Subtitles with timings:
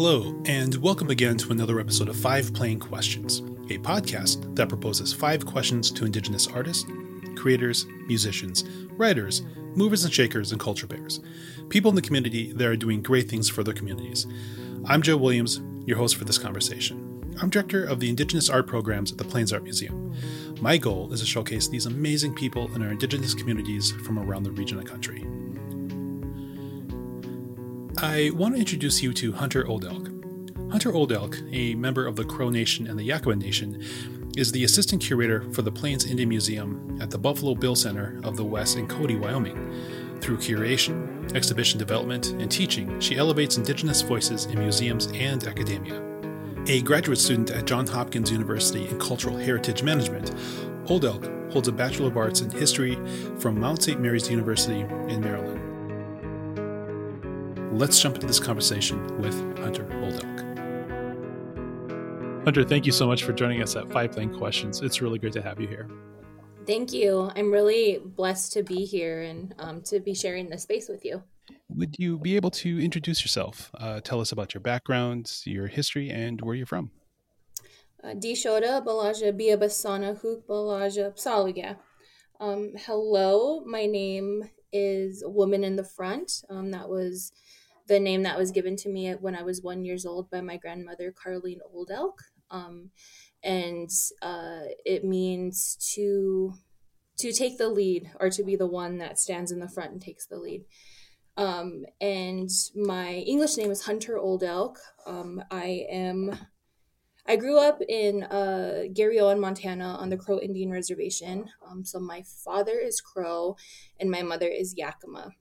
[0.00, 5.12] Hello, and welcome again to another episode of Five Plain Questions, a podcast that proposes
[5.12, 6.88] five questions to Indigenous artists,
[7.34, 9.42] creators, musicians, writers,
[9.74, 11.18] movers and shakers, and culture bears,
[11.68, 14.24] people in the community that are doing great things for their communities.
[14.84, 17.34] I'm Joe Williams, your host for this conversation.
[17.42, 20.14] I'm director of the Indigenous Art Programs at the Plains Art Museum.
[20.60, 24.52] My goal is to showcase these amazing people in our Indigenous communities from around the
[24.52, 25.26] region and country.
[28.00, 30.08] I want to introduce you to Hunter Old Elk.
[30.70, 33.82] Hunter Old Elk, a member of the Crow Nation and the Yakama Nation,
[34.36, 38.36] is the assistant curator for the Plains Indian Museum at the Buffalo Bill Center of
[38.36, 39.56] the West in Cody, Wyoming.
[40.20, 46.00] Through curation, exhibition development, and teaching, she elevates Indigenous voices in museums and academia.
[46.68, 50.32] A graduate student at Johns Hopkins University in Cultural Heritage Management,
[50.88, 52.94] Old Elk holds a Bachelor of Arts in History
[53.40, 54.00] from Mount St.
[54.00, 55.67] Mary's University in Maryland
[57.78, 60.24] let's jump into this conversation with Hunter Old Elk.
[62.44, 64.80] Hunter, thank you so much for joining us at Five Plain Questions.
[64.82, 65.88] It's really great to have you here.
[66.66, 67.30] Thank you.
[67.36, 71.22] I'm really blessed to be here and um, to be sharing this space with you.
[71.68, 73.70] Would you be able to introduce yourself?
[73.78, 76.90] Uh, tell us about your background, your history, and where you're from.
[78.02, 81.76] Uh, Dishoda Balaja Biabasana Huk Balaja Psaluga.
[82.40, 86.42] Um, hello, my name is Woman in the Front.
[86.50, 87.32] Um, that was
[87.88, 90.56] the name that was given to me when I was one years old by my
[90.56, 92.22] grandmother, Carlene Old Elk.
[92.50, 92.90] Um,
[93.42, 93.90] and
[94.22, 96.54] uh, it means to
[97.18, 100.00] to take the lead or to be the one that stands in the front and
[100.00, 100.64] takes the lead.
[101.36, 104.78] Um, and my English name is Hunter Old Elk.
[105.04, 106.38] Um, I am
[107.26, 111.50] I grew up in uh, Garryowen, Montana, on the Crow Indian Reservation.
[111.68, 113.56] Um, so my father is Crow,
[114.00, 115.32] and my mother is Yakama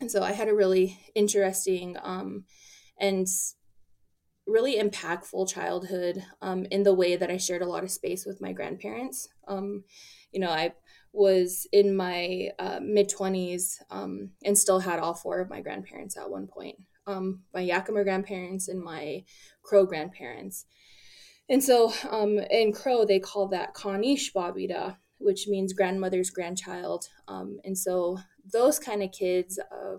[0.00, 2.44] and so I had a really interesting um,
[3.00, 3.26] and
[4.46, 8.40] really impactful childhood um, in the way that I shared a lot of space with
[8.40, 9.28] my grandparents.
[9.46, 9.84] Um,
[10.32, 10.72] you know, I
[11.12, 16.16] was in my uh, mid 20s um, and still had all four of my grandparents
[16.16, 16.76] at one point
[17.08, 19.24] um, my Yakama grandparents and my
[19.62, 20.66] Crow grandparents.
[21.48, 27.06] And so um, in Crow, they call that Kanish Babida, which means grandmother's grandchild.
[27.26, 28.18] Um, and so
[28.52, 29.96] those kind of kids, uh,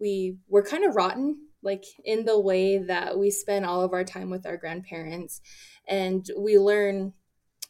[0.00, 4.04] we were kind of rotten, like in the way that we spend all of our
[4.04, 5.40] time with our grandparents,
[5.86, 7.12] and we learn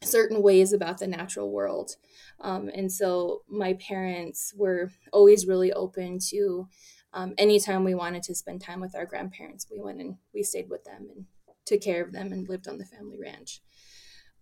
[0.03, 1.97] certain ways about the natural world.
[2.41, 6.69] Um, and so my parents were always really open to
[7.15, 10.71] um, anytime we wanted to spend time with our grandparents, we went and we stayed
[10.71, 11.27] with them and
[11.66, 13.61] took care of them and lived on the family ranch.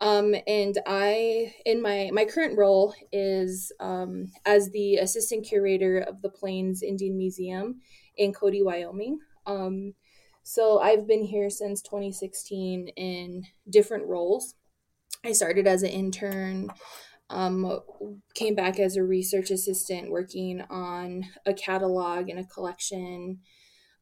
[0.00, 6.22] Um, and I, in my my current role, is um, as the assistant curator of
[6.22, 7.80] the Plains Indian Museum
[8.16, 9.18] in Cody, Wyoming.
[9.46, 9.94] Um,
[10.42, 14.54] so I've been here since 2016 in different roles.
[15.24, 16.70] I started as an intern,
[17.28, 17.80] um,
[18.34, 23.40] came back as a research assistant working on a catalog and a collection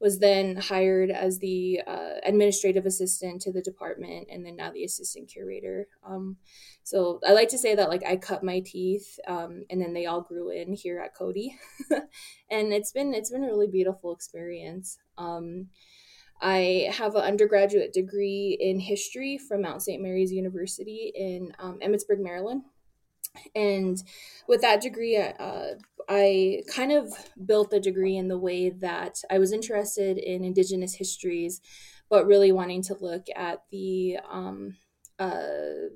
[0.00, 4.84] was then hired as the uh, administrative assistant to the department and then now the
[4.84, 5.88] assistant curator.
[6.06, 6.36] Um,
[6.84, 10.06] so i like to say that like i cut my teeth um, and then they
[10.06, 11.56] all grew in here at cody.
[12.50, 14.98] And it's been it's been a really beautiful experience.
[15.18, 15.68] Um,
[16.40, 22.20] i have an undergraduate degree in history from mount st mary's university in um, emmitsburg
[22.20, 22.62] maryland
[23.54, 24.02] and
[24.46, 25.74] with that degree uh,
[26.08, 27.12] i kind of
[27.44, 31.60] built the degree in the way that i was interested in indigenous histories
[32.10, 34.76] but really wanting to look at the um,
[35.18, 35.90] uh,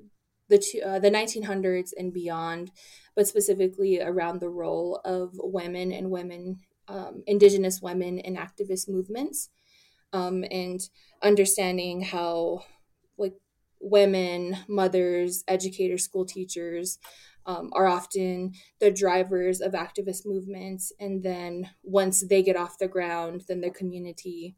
[0.49, 2.71] the two, uh, the 1900s and beyond
[3.15, 9.49] but specifically around the role of women and women um, indigenous women in activist movements
[10.11, 10.89] um, and
[11.21, 12.63] understanding how
[13.17, 13.33] like
[13.79, 16.99] women mothers educators school teachers
[17.45, 20.91] um, are often the drivers of activist movements.
[20.99, 24.55] And then once they get off the ground, then the community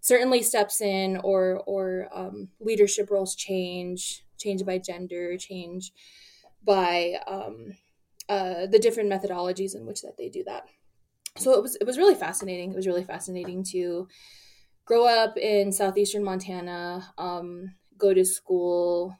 [0.00, 5.92] certainly steps in or, or um, leadership roles change, change by gender, change
[6.64, 7.72] by um,
[8.28, 10.64] uh, the different methodologies in which that they do that.
[11.36, 12.72] So it was, it was really fascinating.
[12.72, 14.08] It was really fascinating to
[14.84, 19.14] grow up in southeastern Montana, um, go to school,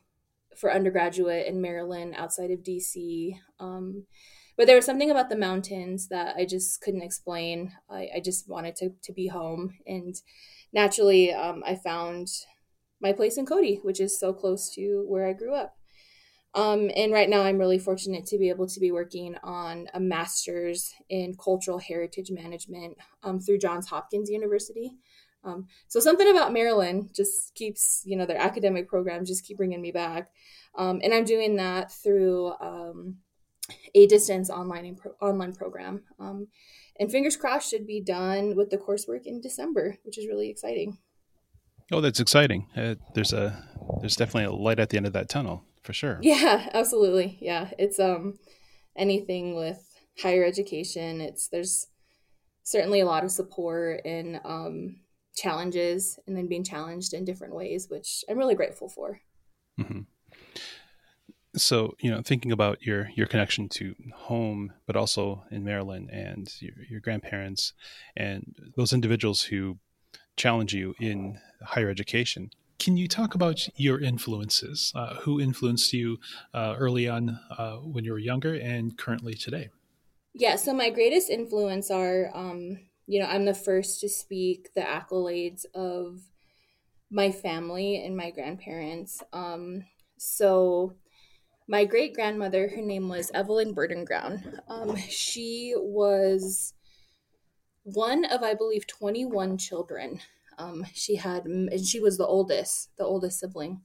[0.58, 3.38] for undergraduate in Maryland outside of DC.
[3.60, 4.04] Um,
[4.56, 7.72] but there was something about the mountains that I just couldn't explain.
[7.88, 9.74] I, I just wanted to, to be home.
[9.86, 10.14] And
[10.72, 12.28] naturally, um, I found
[13.00, 15.76] my place in Cody, which is so close to where I grew up.
[16.54, 20.00] Um, and right now, I'm really fortunate to be able to be working on a
[20.00, 24.96] master's in cultural heritage management um, through Johns Hopkins University.
[25.44, 29.80] Um, so something about Maryland just keeps, you know, their academic programs just keep bringing
[29.80, 30.28] me back.
[30.76, 33.18] Um, and I'm doing that through um,
[33.94, 36.02] a distance online pro- online program.
[36.18, 36.48] Um,
[36.98, 40.98] and fingers crossed should be done with the coursework in December, which is really exciting.
[41.90, 42.66] Oh, that's exciting.
[42.76, 43.64] Uh, there's a
[44.00, 46.18] there's definitely a light at the end of that tunnel for sure.
[46.22, 47.38] Yeah, absolutely.
[47.40, 48.38] Yeah, it's um
[48.96, 49.82] anything with
[50.20, 51.20] higher education.
[51.20, 51.86] It's there's
[52.62, 54.96] certainly a lot of support and um,
[55.38, 59.20] challenges, and then being challenged in different ways, which I'm really grateful for.
[59.80, 60.00] Mm-hmm.
[61.56, 66.52] So, you know, thinking about your your connection to home, but also in Maryland and
[66.60, 67.72] your, your grandparents
[68.16, 69.78] and those individuals who
[70.36, 72.50] challenge you in higher education.
[72.78, 74.92] Can you talk about your influences?
[74.94, 76.18] Uh, who influenced you
[76.54, 79.70] uh, early on uh, when you were younger and currently today?
[80.34, 82.78] Yeah, so my greatest influence are, um,
[83.08, 86.20] you know, I'm the first to speak the accolades of
[87.10, 89.22] my family and my grandparents.
[89.32, 89.84] Um,
[90.18, 90.94] so
[91.66, 94.60] my great grandmother, her name was Evelyn Birdinground.
[94.68, 96.74] Um, she was
[97.82, 100.20] one of, I believe, 21 children.
[100.58, 103.80] Um, she had, and she was the oldest, the oldest sibling.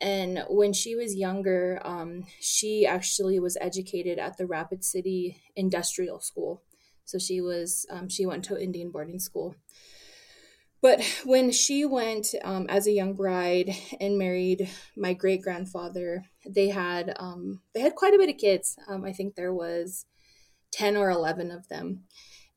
[0.00, 6.20] And when she was younger, um, she actually was educated at the Rapid City Industrial
[6.20, 6.62] School.
[7.04, 9.54] So she was, um, she went to Indian boarding school.
[10.80, 16.68] But when she went um, as a young bride and married my great grandfather, they
[16.68, 18.76] had um, they had quite a bit of kids.
[18.86, 20.04] Um, I think there was
[20.72, 22.04] ten or eleven of them.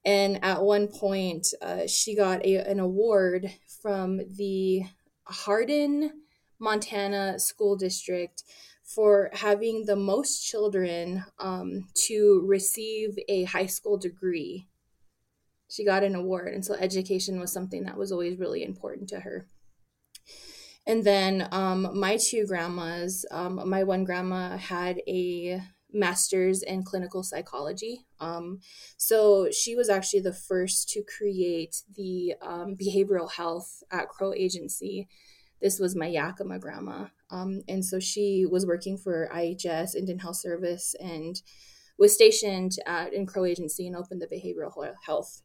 [0.03, 3.49] And at one point, uh, she got a, an award
[3.81, 4.83] from the
[5.23, 6.11] Hardin
[6.59, 8.43] Montana School District
[8.87, 14.67] for having the most children um, to receive a high school degree.
[15.69, 19.19] She got an award, and so education was something that was always really important to
[19.19, 19.47] her.
[20.85, 25.61] And then um, my two grandmas, um, my one grandma had a
[25.91, 28.05] master's in clinical psychology.
[28.21, 28.61] Um,
[28.95, 35.09] so she was actually the first to create the um, behavioral health at Crow Agency
[35.61, 37.05] this was my Yakama grandma.
[37.29, 41.41] Um, and so she was working for IHS, Indian Health Service, and
[41.97, 45.41] was stationed at in Crow Agency and opened the behavioral health.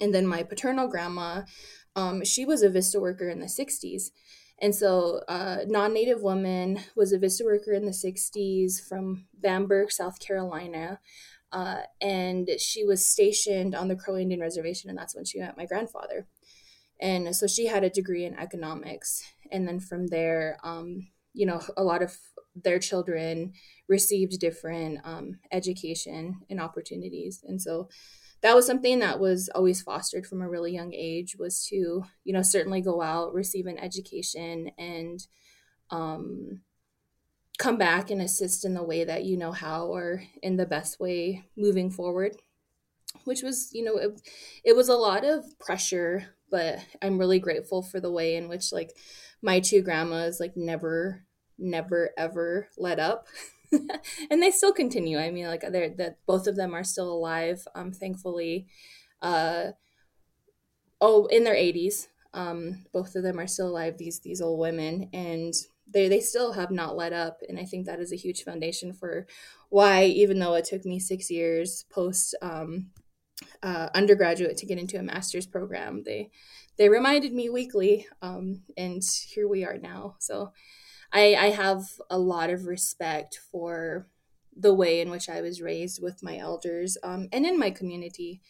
[0.00, 1.42] And then my paternal grandma,
[1.96, 4.10] um, she was a VISTA worker in the 60s.
[4.60, 9.90] And so, uh, non native woman was a VISTA worker in the 60s from Bamberg,
[9.90, 11.00] South Carolina.
[11.50, 15.56] Uh, and she was stationed on the Crow Indian Reservation, and that's when she met
[15.56, 16.26] my grandfather
[17.02, 19.22] and so she had a degree in economics.
[19.50, 22.16] And then from there um, you know a lot of
[22.54, 23.52] their children
[23.88, 27.42] received different um, education and opportunities.
[27.46, 27.88] And so
[28.42, 32.32] that was something that was always fostered from a really young age was to you
[32.32, 35.26] know certainly go out receive an education and
[35.90, 36.60] um,
[37.58, 40.98] come back and assist in the way that you know how or in the best
[40.98, 42.36] way moving forward
[43.24, 44.20] which was you know it,
[44.64, 48.72] it was a lot of pressure but I'm really grateful for the way in which
[48.72, 48.94] like
[49.40, 51.24] my two grandmas like never
[51.58, 53.26] never ever let up.
[54.30, 55.18] and they still continue.
[55.18, 58.66] I mean like they're that both of them are still alive um thankfully.
[59.20, 59.72] Uh
[61.00, 62.08] oh in their 80s.
[62.34, 65.54] Um both of them are still alive these these old women and
[65.92, 68.92] they they still have not let up and I think that is a huge foundation
[68.92, 69.26] for
[69.68, 72.90] why even though it took me 6 years post um
[73.62, 76.02] uh, undergraduate to get into a master's program.
[76.04, 76.30] They
[76.78, 80.16] they reminded me weekly, um, and here we are now.
[80.18, 80.52] So
[81.12, 84.06] I, I have a lot of respect for
[84.56, 88.40] the way in which I was raised with my elders um, and in my community.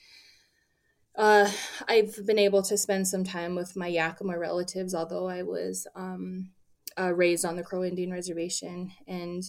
[1.16, 1.50] Uh,
[1.88, 6.50] I've been able to spend some time with my Yakama relatives, although I was um,
[6.98, 9.42] uh, raised on the Crow Indian Reservation, and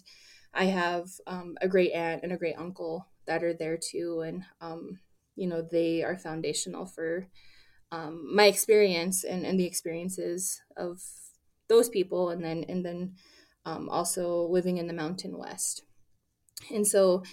[0.53, 4.43] I have um, a great aunt and a great uncle that are there too, and
[4.59, 4.99] um,
[5.35, 7.27] you know they are foundational for
[7.91, 11.01] um, my experience and, and the experiences of
[11.69, 13.15] those people and then and then
[13.65, 15.83] um, also living in the mountain west.
[16.73, 17.23] And so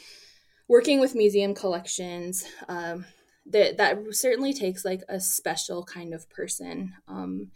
[0.68, 3.04] working with museum collections um,
[3.46, 6.92] that that certainly takes like a special kind of person.
[7.08, 7.50] Um,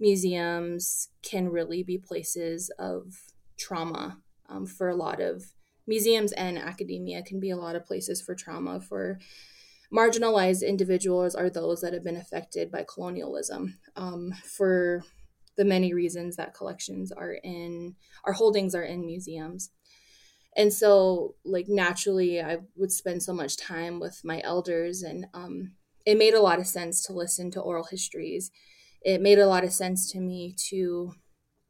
[0.00, 3.14] museums can really be places of
[3.58, 5.44] trauma um, for a lot of
[5.86, 9.18] museums and academia can be a lot of places for trauma for
[9.92, 15.02] marginalized individuals are those that have been affected by colonialism um, for
[15.56, 19.70] the many reasons that collections are in our holdings are in museums
[20.56, 25.72] and so like naturally i would spend so much time with my elders and um,
[26.06, 28.52] it made a lot of sense to listen to oral histories.
[29.02, 31.12] It made a lot of sense to me to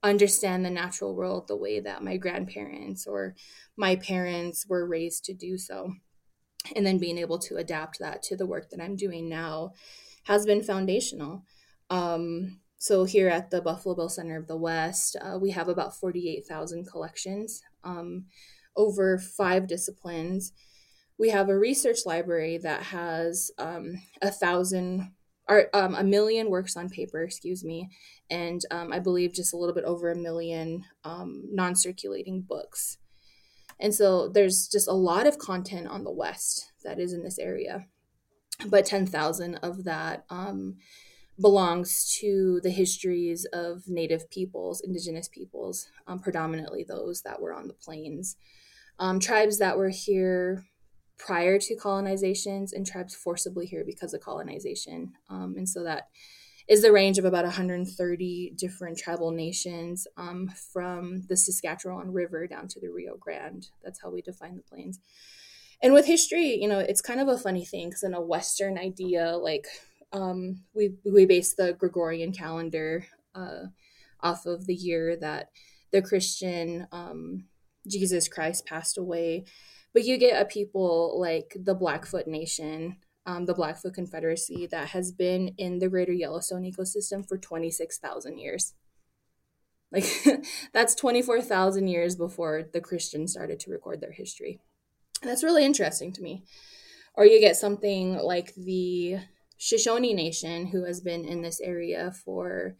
[0.02, 3.34] understand the natural world the way that my grandparents or
[3.76, 5.94] my parents were raised to do so.
[6.74, 9.72] And then being able to adapt that to the work that I'm doing now
[10.24, 11.44] has been foundational.
[11.90, 15.96] Um, so here at the Buffalo Bill Center of the West, uh, we have about
[15.96, 18.26] 48,000 collections um,
[18.76, 20.52] over five disciplines.
[21.18, 25.12] We have a research library that has um, a thousand
[25.48, 27.88] or um, a million works on paper, excuse me,
[28.28, 32.98] and um, I believe just a little bit over a million um, non-circulating books.
[33.78, 37.38] And so there's just a lot of content on the West that is in this
[37.38, 37.86] area,
[38.68, 40.76] but 10,000 of that um,
[41.40, 47.68] belongs to the histories of Native peoples, Indigenous peoples, um, predominantly those that were on
[47.68, 48.36] the plains.
[48.98, 50.64] Um, tribes that were here
[51.18, 55.12] prior to colonizations and tribes forcibly here because of colonization.
[55.28, 56.08] Um, and so that
[56.68, 62.66] is the range of about 130 different tribal nations um, from the Saskatchewan River down
[62.68, 63.68] to the Rio Grande.
[63.84, 64.98] That's how we define the plains.
[65.82, 68.78] And with history, you know, it's kind of a funny thing because in a Western
[68.78, 69.66] idea, like
[70.12, 73.66] um, we we base the Gregorian calendar uh,
[74.20, 75.50] off of the year that
[75.92, 77.44] the Christian um,
[77.86, 79.44] Jesus Christ passed away.
[79.92, 85.12] But you get a people like the Blackfoot Nation, um, the Blackfoot Confederacy, that has
[85.12, 88.74] been in the greater Yellowstone ecosystem for 26,000 years.
[89.92, 90.06] Like,
[90.72, 94.60] that's 24,000 years before the Christians started to record their history.
[95.22, 96.44] And that's really interesting to me.
[97.14, 99.18] Or you get something like the
[99.56, 102.76] Shoshone Nation, who has been in this area for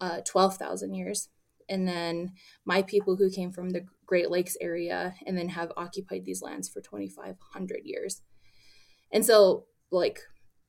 [0.00, 1.28] uh, 12,000 years.
[1.68, 2.32] And then
[2.64, 6.68] my people who came from the Great Lakes area and then have occupied these lands
[6.68, 8.22] for 2,500 years.
[9.12, 10.20] And so, like,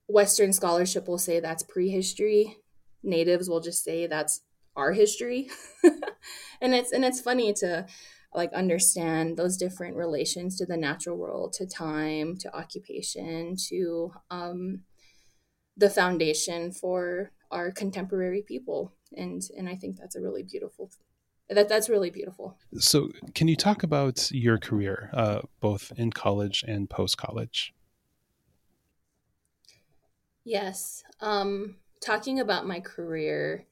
[0.07, 2.57] Western scholarship will say that's prehistory.
[3.03, 4.41] Natives will just say that's
[4.75, 5.49] our history.
[6.61, 7.85] and it's and it's funny to
[8.33, 14.81] like understand those different relations to the natural world, to time, to occupation, to um,
[15.79, 20.91] the foundation for our contemporary people and and i think that's a really beautiful
[21.49, 26.63] that that's really beautiful so can you talk about your career uh, both in college
[26.67, 27.73] and post college
[30.49, 33.65] yes um talking about my career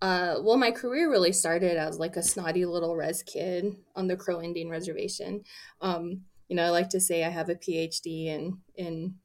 [0.00, 4.16] uh, well, my career really started as like a snotty little res kid on the
[4.16, 5.42] Crow Indian Reservation.
[5.80, 9.16] Um, you know, I like to say I have a PhD in in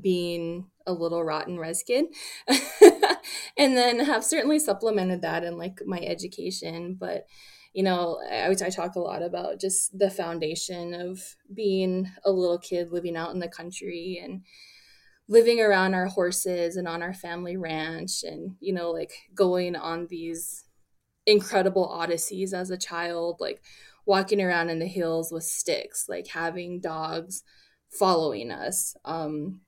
[0.00, 2.06] being a little rotten res kid
[3.56, 7.26] and then have certainly supplemented that in like my education but
[7.72, 12.58] you know I, I talk a lot about just the foundation of being a little
[12.58, 14.42] kid living out in the country and
[15.28, 20.06] living around our horses and on our family ranch and you know like going on
[20.08, 20.64] these
[21.26, 23.62] incredible odysseys as a child like
[24.06, 27.42] walking around in the hills with sticks like having dogs
[27.88, 29.60] following us um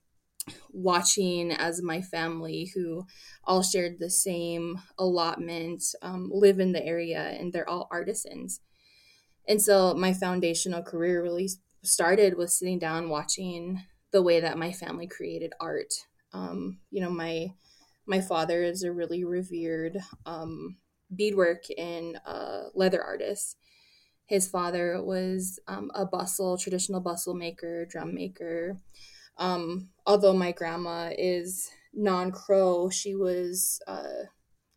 [0.72, 3.06] watching as my family who
[3.44, 8.60] all shared the same allotment um, live in the area and they're all artisans.
[9.48, 11.48] And so my foundational career really
[11.82, 13.82] started with sitting down watching
[14.16, 15.92] the way that my family created art
[16.32, 17.52] um, you know my
[18.06, 20.76] my father is a really revered um,
[21.14, 23.58] beadwork and uh, leather artist
[24.24, 28.78] his father was um, a bustle traditional bustle maker drum maker
[29.38, 34.24] um, although my grandma is non Crow, she was uh,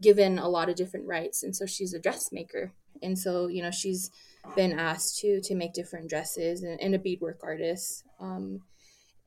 [0.02, 2.74] given a lot of different rights, and so she's a dressmaker.
[3.02, 4.12] And so, you know, she's
[4.56, 8.04] been asked to to make different dresses and, and a beadwork artist.
[8.20, 8.62] Um,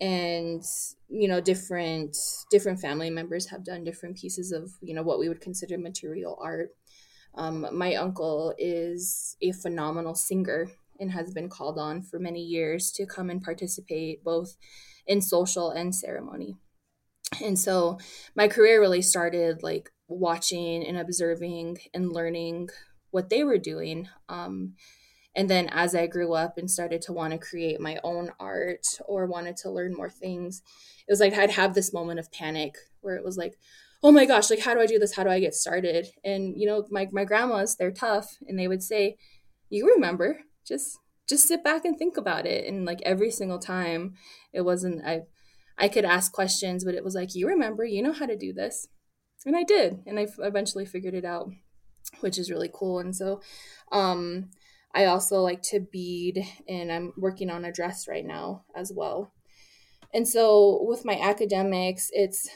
[0.00, 0.62] and
[1.08, 2.16] you know different
[2.50, 6.38] different family members have done different pieces of you know what we would consider material
[6.42, 6.70] art
[7.34, 10.70] um, my uncle is a phenomenal singer
[11.00, 14.56] and has been called on for many years to come and participate both
[15.06, 16.56] in social and ceremony.
[17.42, 17.98] And so
[18.36, 22.68] my career really started like watching and observing and learning
[23.10, 24.08] what they were doing.
[24.28, 24.74] Um,
[25.34, 28.86] and then as I grew up and started to want to create my own art
[29.06, 30.62] or wanted to learn more things,
[31.08, 33.54] it was like I'd have this moment of panic where it was like,
[34.02, 35.16] oh my gosh, like how do I do this?
[35.16, 36.08] How do I get started?
[36.24, 39.16] And you know, my my grandmas, they're tough and they would say,
[39.70, 40.98] You remember, just
[41.28, 44.14] just sit back and think about it and like every single time
[44.52, 45.20] it wasn't i
[45.78, 48.52] i could ask questions but it was like you remember you know how to do
[48.52, 48.88] this
[49.46, 51.48] and i did and i eventually figured it out
[52.20, 53.40] which is really cool and so
[53.92, 54.50] um
[54.94, 59.32] i also like to bead and i'm working on a dress right now as well.
[60.14, 62.48] And so with my academics, it's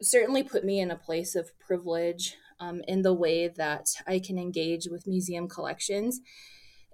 [0.00, 4.38] certainly put me in a place of privilege um, in the way that I can
[4.38, 6.20] engage with museum collections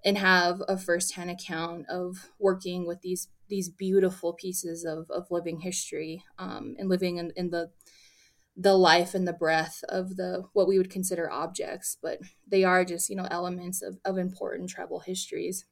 [0.04, 5.60] and have a firsthand account of working with these these beautiful pieces of, of living
[5.60, 7.70] history um, and living in, in the
[8.60, 12.84] the life and the breath of the what we would consider objects but they are
[12.84, 15.64] just you know elements of, of important tribal histories.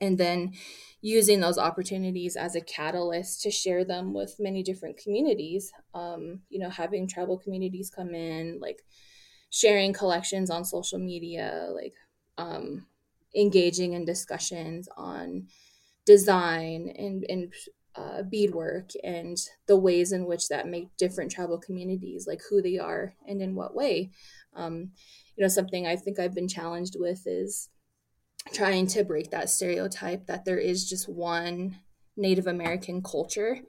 [0.00, 0.52] And then
[1.00, 6.60] using those opportunities as a catalyst to share them with many different communities um, you
[6.60, 8.84] know having tribal communities come in like
[9.50, 11.94] sharing collections on social media like
[12.38, 12.86] um,
[13.34, 15.48] engaging in discussions on
[16.06, 17.52] design and, and
[17.94, 22.78] uh, beadwork and the ways in which that make different tribal communities like who they
[22.78, 24.10] are and in what way.
[24.54, 24.92] Um,
[25.36, 27.68] you know something i think i've been challenged with is
[28.52, 31.78] trying to break that stereotype that there is just one
[32.16, 33.60] native american culture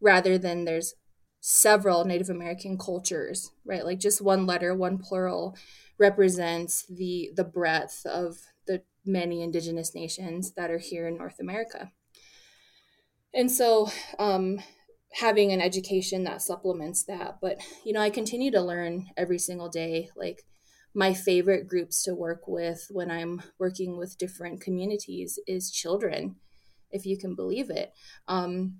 [0.00, 0.94] rather than there's
[1.40, 3.84] several native american cultures right?
[3.84, 5.56] Like just one letter one plural
[5.98, 11.92] represents the the breadth of the many indigenous nations that are here in north america
[13.34, 14.58] and so um,
[15.14, 19.68] having an education that supplements that but you know i continue to learn every single
[19.68, 20.42] day like
[20.94, 26.36] my favorite groups to work with when i'm working with different communities is children
[26.90, 27.92] if you can believe it
[28.28, 28.78] um,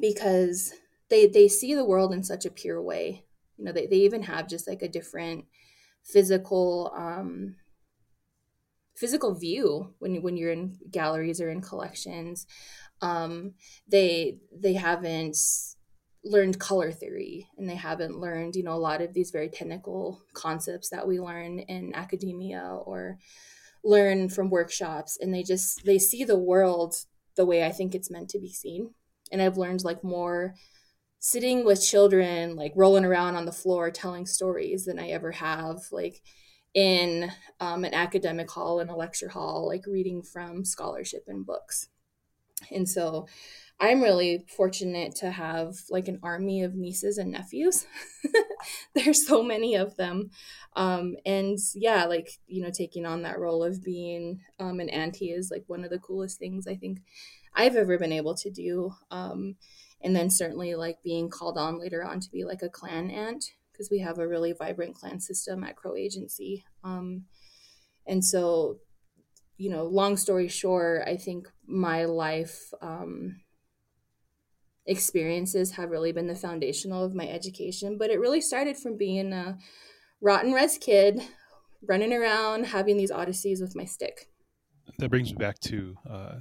[0.00, 0.72] because
[1.10, 3.24] they they see the world in such a pure way.
[3.56, 5.46] You know they, they even have just like a different
[6.04, 7.56] physical um,
[8.94, 12.46] physical view when when you're in galleries or in collections
[13.02, 13.54] um,
[13.88, 15.36] they they haven't
[16.24, 20.22] learned color theory and they haven't learned you know a lot of these very technical
[20.32, 23.18] concepts that we learn in academia or
[23.84, 25.18] learn from workshops.
[25.20, 26.94] And they just they see the world
[27.36, 28.94] the way i think it's meant to be seen.
[29.30, 30.54] And i've learned like more
[31.18, 35.78] sitting with children like rolling around on the floor telling stories than i ever have
[35.90, 36.20] like
[36.74, 41.88] in um, an academic hall in a lecture hall like reading from scholarship and books
[42.70, 43.26] and so
[43.80, 47.86] I'm really fortunate to have like an army of nieces and nephews.
[48.94, 50.30] There's so many of them.
[50.76, 55.30] Um, and yeah, like, you know, taking on that role of being um, an auntie
[55.30, 57.00] is like one of the coolest things I think
[57.52, 58.94] I've ever been able to do.
[59.10, 59.56] Um,
[60.00, 63.44] and then certainly like being called on later on to be like a clan aunt
[63.74, 66.64] because we have a really vibrant clan system at Crow Agency.
[66.84, 67.24] Um,
[68.06, 68.78] and so
[69.56, 73.40] you know, long story short, I think my life um,
[74.86, 77.96] experiences have really been the foundational of my education.
[77.98, 79.58] But it really started from being a
[80.20, 81.20] rotten res kid,
[81.86, 84.28] running around, having these odysseys with my stick.
[84.98, 86.34] That brings me back to uh,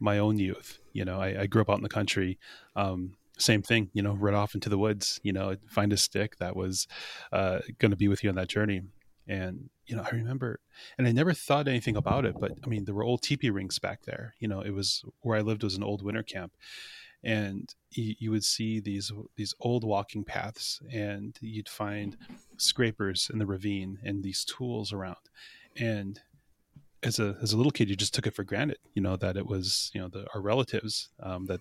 [0.00, 0.78] my own youth.
[0.92, 2.38] You know, I, I, grew up out in the country.
[2.74, 6.36] Um, same thing, you know, run off into the woods, you know, find a stick
[6.38, 6.86] that was
[7.32, 8.82] uh, going to be with you on that journey.
[9.26, 10.60] And you know, I remember,
[10.96, 13.78] and I never thought anything about it, but I mean, there were old teepee rings
[13.78, 14.34] back there.
[14.38, 16.52] You know, it was where I lived was an old winter camp,
[17.22, 22.16] and you, you would see these these old walking paths, and you'd find
[22.56, 25.16] scrapers in the ravine and these tools around,
[25.76, 26.20] and
[27.02, 29.36] as a as a little kid, you just took it for granted, you know, that
[29.36, 31.60] it was you know the, our relatives um, that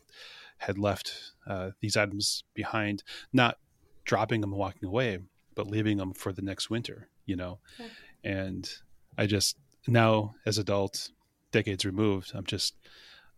[0.58, 3.58] had left uh, these items behind, not
[4.06, 5.20] dropping them and walking away,
[5.56, 7.60] but leaving them for the next winter, you know.
[7.80, 7.88] Yeah.
[8.24, 8.70] And
[9.17, 11.10] I just now, as adult,
[11.52, 12.76] decades removed, I'm just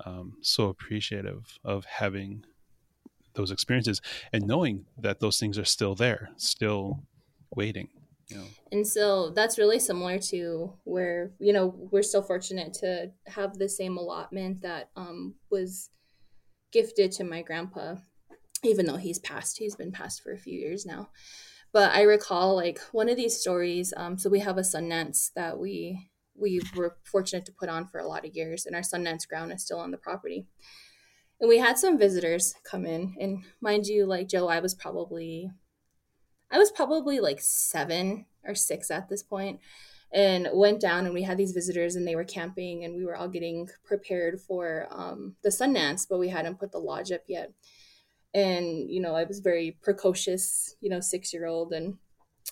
[0.06, 2.46] um, so appreciative of having
[3.34, 4.02] those experiences
[4.34, 7.04] and knowing that those things are still there, still
[7.56, 7.90] waiting.
[8.28, 8.46] You know.
[8.72, 13.68] And so that's really similar to where you know we're still fortunate to have the
[13.68, 15.90] same allotment that um, was
[16.72, 17.96] gifted to my grandpa,
[18.64, 19.58] even though he's passed.
[19.58, 21.10] He's been passed for a few years now.
[21.72, 23.94] But I recall like one of these stories.
[23.96, 28.00] Um, so we have a Sundance that we we were fortunate to put on for
[28.00, 30.48] a lot of years, and our Sundance ground is still on the property.
[31.40, 35.52] And we had some visitors come in, and mind you, like Joe, I was probably
[36.52, 39.60] I was probably like seven or six at this point,
[40.12, 43.16] and went down and we had these visitors and they were camping and we were
[43.16, 47.54] all getting prepared for um, the Sundance, but we hadn't put the lodge up yet.
[48.34, 51.98] And you know i was very precocious you know six year old and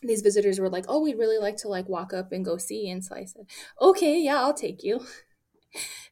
[0.02, 2.90] these visitors were like oh we'd really like to like walk up and go see
[2.90, 3.46] and so i said
[3.80, 5.06] okay yeah i'll take you.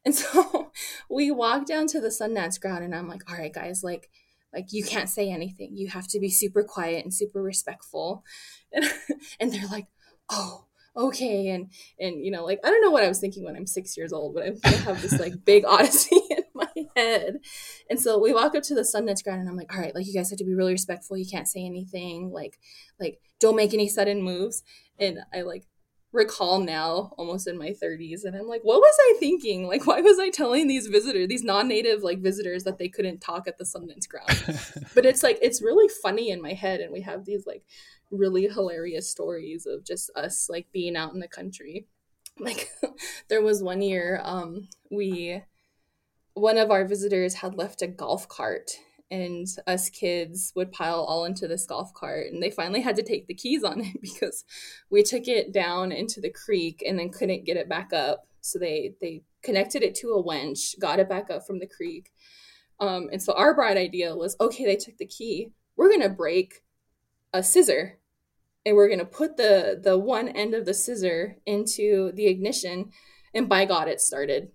[0.06, 0.72] And so
[1.10, 4.12] we walked down to the sundance ground and i'm like all right guys like
[4.56, 5.76] like you can't say anything.
[5.76, 8.24] You have to be super quiet and super respectful.
[8.72, 8.86] And,
[9.40, 9.88] and they're like
[10.30, 10.66] oh
[10.98, 13.68] okay and and you know like i don't know what i was thinking when i'm
[13.68, 17.40] six years old but i have this like big odyssey in my head.
[17.90, 20.08] And so we walk up to the Sundance ground and I'm like, all right, like
[20.08, 21.18] you guys have to be really respectful.
[21.18, 22.32] You can't say anything.
[22.32, 22.60] Like,
[23.00, 24.64] like don't make any sudden moves.
[25.00, 25.66] And I like
[26.12, 30.00] recall now almost in my 30s and i'm like what was i thinking like why
[30.00, 33.66] was i telling these visitors these non-native like visitors that they couldn't talk at the
[33.66, 37.46] sundance ground but it's like it's really funny in my head and we have these
[37.46, 37.66] like
[38.18, 41.88] really hilarious stories of just us like being out in the country.
[42.40, 42.70] Like
[43.30, 45.42] there was one year um we
[46.34, 48.72] one of our visitors had left a golf cart
[49.12, 53.04] and us kids would pile all into this golf cart and they finally had to
[53.04, 54.44] take the keys on it because
[54.90, 58.28] we took it down into the creek and then couldn't get it back up.
[58.42, 62.12] So they they connected it to a winch got it back up from the creek.
[62.80, 65.52] Um, and so our bright idea was okay they took the key.
[65.78, 66.64] We're gonna break
[67.34, 68.00] a scissor
[68.66, 72.90] and we're gonna put the the one end of the scissor into the ignition
[73.34, 74.50] and by god it started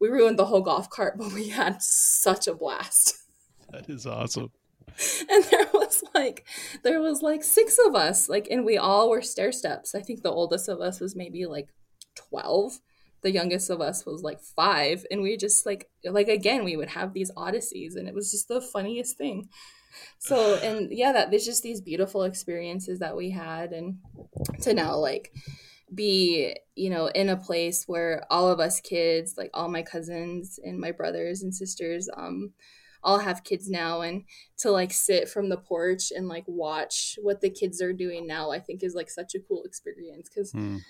[0.00, 3.14] we ruined the whole golf cart, but we had such a blast.
[3.72, 4.52] That is awesome.
[5.28, 6.46] And there was like
[6.84, 9.92] there was like six of us, like and we all were stair steps.
[9.92, 11.68] I think the oldest of us was maybe like
[12.14, 12.78] 12.
[13.22, 16.90] The youngest of us was like 5 and we just like like again we would
[16.90, 19.48] have these odysseys and it was just the funniest thing.
[20.18, 23.98] So and yeah, that there's just these beautiful experiences that we had and
[24.62, 25.32] to now like
[25.94, 30.58] be you know in a place where all of us kids like all my cousins
[30.64, 32.52] and my brothers and sisters um
[33.04, 34.24] all have kids now and
[34.58, 38.50] to like sit from the porch and like watch what the kids are doing now
[38.50, 40.80] i think is like such a cool experience because mm.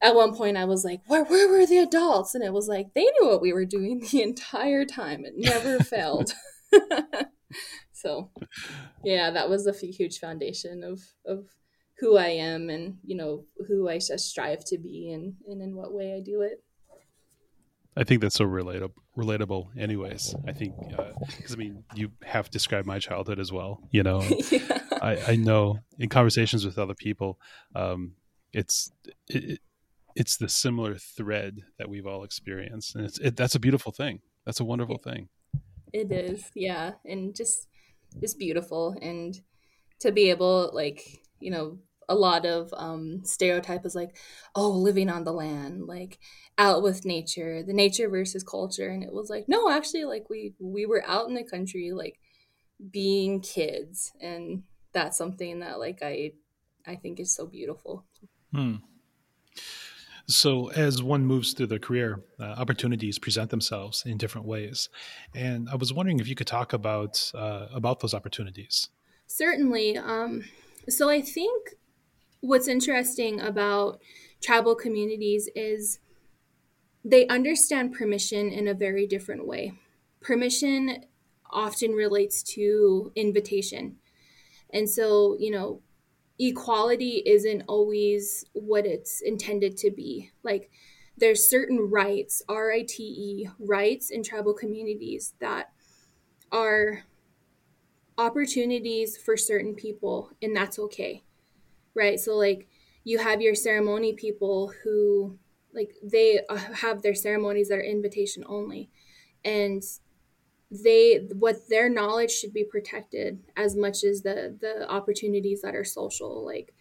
[0.00, 2.34] at one point i was like where, where were the adults?
[2.34, 5.24] And it was like they knew what we were doing the entire time.
[5.24, 6.32] It never failed
[7.92, 8.30] so
[9.04, 11.48] yeah that was a huge foundation of of
[12.02, 15.94] who I am and you know who I strive to be and and in what
[15.94, 16.62] way I do it.
[17.96, 18.94] I think that's so relatable.
[19.16, 20.34] Relatable, anyways.
[20.48, 23.82] I think because uh, I mean you have described my childhood as well.
[23.90, 24.80] You know, yeah.
[25.00, 27.38] I, I know in conversations with other people,
[27.76, 28.14] um,
[28.52, 28.90] it's
[29.28, 29.60] it,
[30.16, 34.20] it's the similar thread that we've all experienced, and it's it, that's a beautiful thing.
[34.44, 35.28] That's a wonderful thing.
[35.92, 37.68] It is, yeah, and just
[38.20, 39.38] just beautiful, and
[40.00, 44.18] to be able like you know a lot of um, stereotype is like,
[44.54, 46.18] oh, living on the land, like
[46.58, 50.54] out with nature, the nature versus culture, and it was like, no, actually, like we
[50.60, 52.20] we were out in the country, like
[52.90, 56.32] being kids, and that's something that like I
[56.86, 58.06] I think is so beautiful.
[58.52, 58.76] Hmm.
[60.26, 64.88] So, as one moves through their career, uh, opportunities present themselves in different ways,
[65.34, 68.88] and I was wondering if you could talk about uh, about those opportunities.
[69.26, 69.98] Certainly.
[69.98, 70.44] Um,
[70.88, 71.70] so, I think
[72.40, 74.00] what's interesting about
[74.42, 75.98] tribal communities is
[77.04, 79.72] they understand permission in a very different way.
[80.20, 81.04] Permission
[81.50, 83.96] often relates to invitation.
[84.72, 85.82] And so, you know,
[86.38, 90.30] equality isn't always what it's intended to be.
[90.42, 90.70] Like,
[91.16, 95.72] there's certain rights, R I T E, rights in tribal communities that
[96.50, 97.04] are
[98.18, 101.22] opportunities for certain people, and that's okay
[101.94, 102.18] right?
[102.18, 102.68] So like
[103.04, 105.38] you have your ceremony people who
[105.74, 108.90] like they uh, have their ceremonies that are invitation only
[109.44, 109.82] and
[110.72, 115.84] they what their knowledge should be protected as much as the the opportunities that are
[115.84, 116.72] social like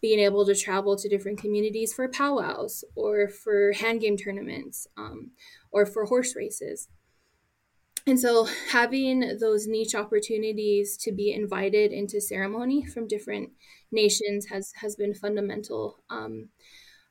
[0.00, 5.30] being able to travel to different communities for powwows or for hand game tournaments um,
[5.72, 6.88] or for horse races.
[8.06, 13.52] And so having those niche opportunities to be invited into ceremony from different
[13.90, 16.50] nations has has been fundamental um,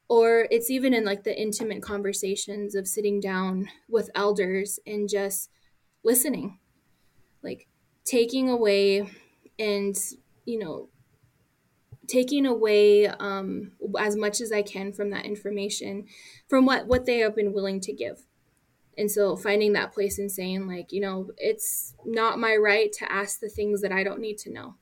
[0.08, 5.50] or it's even in like the intimate conversations of sitting down with elders and just
[6.04, 6.60] listening
[7.44, 7.68] like
[8.06, 9.10] taking away
[9.60, 9.96] and
[10.46, 10.90] you know
[12.08, 16.06] taking away um, as much as i can from that information
[16.48, 18.26] from what what they have been willing to give.
[18.96, 23.12] And so finding that place and saying like you know it's not my right to
[23.12, 24.76] ask the things that i don't need to know.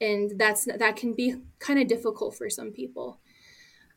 [0.00, 3.20] And that's that can be kind of difficult for some people.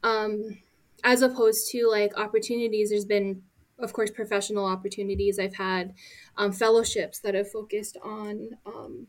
[0.04, 0.60] Um,
[1.04, 3.44] as opposed to like opportunities there's been
[3.80, 5.40] of course professional opportunities.
[5.40, 5.94] I've had
[6.38, 9.08] um, fellowships that have focused on um,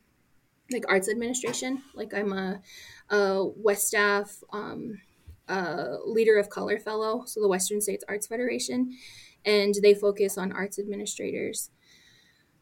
[0.70, 1.82] like arts administration.
[1.94, 2.60] Like i'm a,
[3.10, 5.00] a WESTAF um,
[5.48, 8.96] a leader of color fellow so the western states arts federation
[9.44, 11.70] and they focus on arts administrators.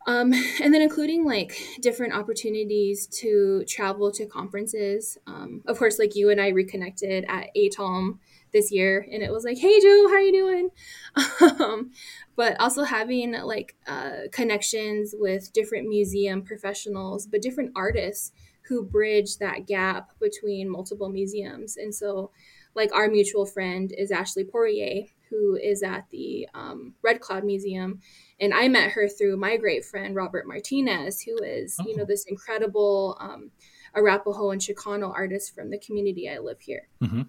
[0.07, 5.17] Um, and then including like different opportunities to travel to conferences.
[5.27, 8.19] Um, of course, like you and I reconnected at ATALM
[8.55, 10.71] this year and it was like hey joe how are you doing
[11.61, 11.91] um,
[12.37, 19.37] but also having like uh, connections with different museum professionals but different artists who bridge
[19.39, 22.31] that gap between multiple museums and so
[22.75, 27.99] like our mutual friend is ashley poirier who is at the um, red cloud museum
[28.41, 31.85] and i met her through my great friend robert martinez who is oh.
[31.87, 32.07] you know oh.
[32.07, 33.51] this incredible um,
[33.97, 37.23] arapaho and chicano artist from the community i live here mm-hmm.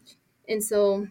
[0.48, 1.08] And so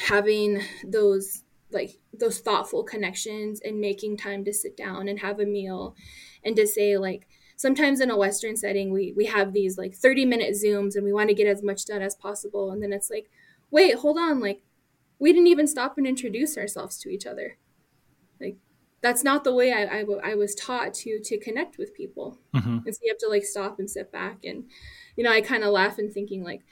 [0.00, 5.46] having those like those thoughtful connections and making time to sit down and have a
[5.46, 5.96] meal
[6.44, 10.26] and to say like sometimes in a western setting we we have these like 30
[10.26, 12.70] minute zooms and we want to get as much done as possible.
[12.70, 13.30] And then it's like
[13.70, 14.62] wait hold on like
[15.18, 17.56] we didn't even stop and introduce ourselves to each other.
[18.40, 18.56] Like
[19.00, 22.38] that's not the way I, I, I was taught to to connect with people.
[22.54, 22.78] Mm-hmm.
[22.86, 24.44] and so you have to like stop and sit back.
[24.44, 24.64] And
[25.16, 26.62] you know i kind of laugh and thinking like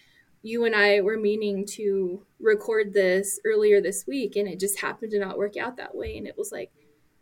[0.43, 5.13] you and I were meaning to record this earlier this week and it just happened
[5.13, 6.17] to not work out that way.
[6.17, 6.71] And it was like,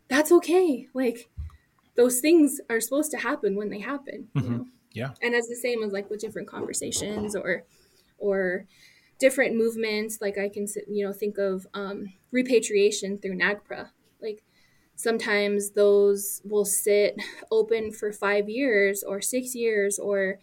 [0.07, 0.87] that's okay.
[0.93, 1.29] Like
[1.95, 4.29] those things are supposed to happen when they happen.
[4.35, 4.45] Mm-hmm.
[4.45, 4.65] You know?
[4.91, 5.09] Yeah.
[5.21, 7.65] And as the same as like with different conversations or,
[8.17, 8.65] or
[9.19, 13.89] different movements, like I can, you know, think of um, repatriation through NAGPRA.
[14.21, 14.43] Like
[14.95, 17.19] sometimes those will sit
[17.51, 20.39] open for five years or six years or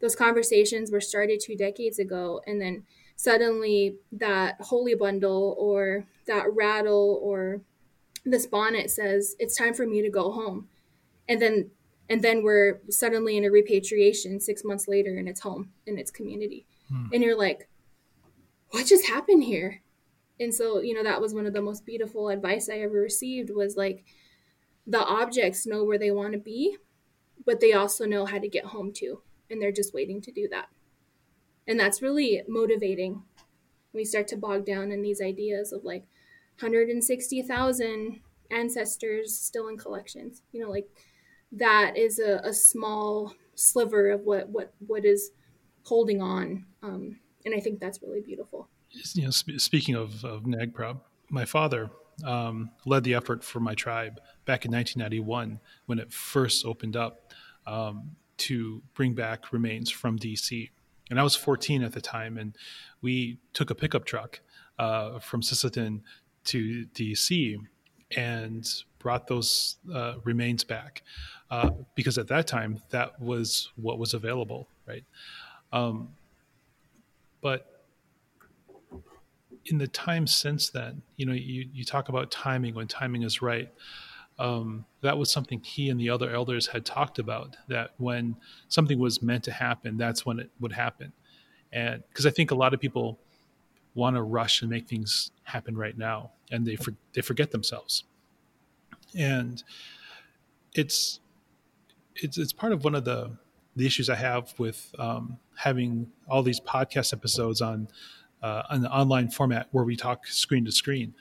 [0.00, 2.84] those conversations were started two decades ago and then
[3.16, 7.60] suddenly that holy bundle or that rattle or
[8.24, 10.68] this bonnet says it's time for me to go home.
[11.28, 11.70] And then
[12.10, 16.10] and then we're suddenly in a repatriation six months later and it's home in its
[16.10, 16.66] community.
[16.88, 17.06] Hmm.
[17.12, 17.68] and you're like
[18.70, 19.82] what just happened here?
[20.40, 23.50] And so you know that was one of the most beautiful advice i ever received
[23.50, 24.04] was like
[24.86, 26.76] the objects know where they want to be
[27.44, 30.48] but they also know how to get home to and they're just waiting to do
[30.50, 30.68] that.
[31.66, 33.22] And that's really motivating.
[33.92, 36.04] We start to bog down in these ideas of like
[36.60, 40.42] 160,000 ancestors still in collections.
[40.52, 40.88] You know, like
[41.52, 45.30] that is a, a small sliver of what what what is
[45.84, 46.64] holding on.
[46.82, 48.68] Um, and I think that's really beautiful.
[49.14, 50.98] You know, sp- speaking of, of NAGPRA,
[51.30, 51.90] my father
[52.24, 57.32] um, led the effort for my tribe back in 1991 when it first opened up.
[57.66, 60.70] Um, to bring back remains from DC.
[61.10, 62.56] And I was 14 at the time, and
[63.00, 64.40] we took a pickup truck
[64.78, 66.00] uh, from Sisseton
[66.44, 67.56] to DC
[68.16, 71.02] and brought those uh, remains back
[71.50, 75.04] uh, because at that time that was what was available, right?
[75.72, 76.08] Um,
[77.40, 77.84] but
[79.66, 83.42] in the time since then, you know, you, you talk about timing when timing is
[83.42, 83.70] right
[84.38, 88.36] um, that was something he and the other elders had talked about that when
[88.68, 91.12] something was meant to happen that's when it would happen.
[91.72, 93.18] And because i think a lot of people
[93.94, 98.04] want to rush and make things happen right now and they for, they forget themselves.
[99.18, 99.62] And
[100.74, 101.20] it's
[102.14, 103.30] it's it's part of one of the
[103.76, 107.88] the issues i have with um, having all these podcast episodes on
[108.42, 111.14] uh, an online format where we talk screen to screen.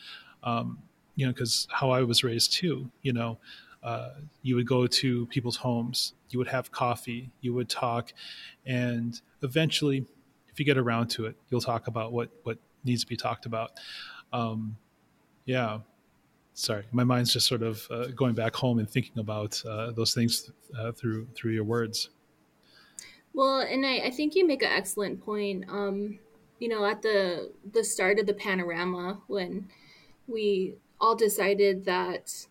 [0.44, 0.80] Um,
[1.18, 3.40] you know, because how I was raised too, you know,
[3.84, 4.12] uh,
[4.44, 8.14] you would go to people's homes, you would have coffee, you would talk,
[8.66, 10.06] and eventually,
[10.48, 13.46] if you get around to it, you'll talk about what what needs to be talked
[13.46, 13.72] about.
[14.32, 14.78] Um,
[15.46, 15.80] yeah,
[16.54, 20.14] sorry, my mind's just sort of uh, going back home and thinking about uh, those
[20.14, 22.10] things uh, through through your words.
[23.34, 25.66] Well, and I, I think you make an excellent point.
[25.68, 26.20] Um,
[26.60, 29.70] you know, at the the start of the panorama when
[30.28, 32.48] we all decided that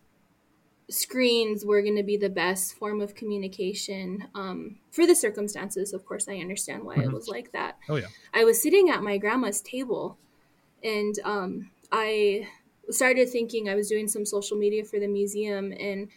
[0.89, 5.93] screens were going to be the best form of communication um, for the circumstances.
[5.93, 7.09] Of course, I understand why mm-hmm.
[7.09, 7.77] it was like that.
[7.89, 8.07] Oh, yeah.
[8.33, 10.17] I was sitting at my grandma's table
[10.83, 12.47] and um, I
[12.89, 16.07] started thinking I was doing some social media for the museum and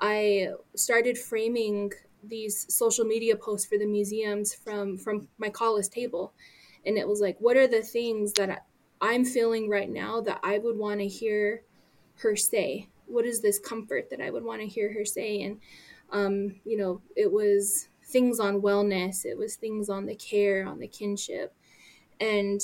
[0.00, 6.32] I started framing these social media posts for the museums from from my callist table
[6.84, 8.66] and it was like what are the things that
[9.00, 11.62] I'm feeling right now that I would want to hear
[12.22, 12.88] her say?
[13.06, 15.42] What is this comfort that I would want to hear her say?
[15.42, 15.60] And,
[16.10, 20.78] um, you know, it was things on wellness, it was things on the care, on
[20.78, 21.54] the kinship.
[22.20, 22.60] And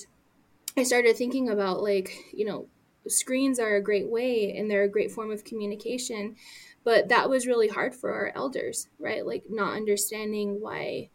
[0.76, 2.66] I started thinking about, like, you know,
[3.06, 6.36] screens are a great way and they're a great form of communication.
[6.82, 9.24] But that was really hard for our elders, right?
[9.24, 11.10] Like, not understanding why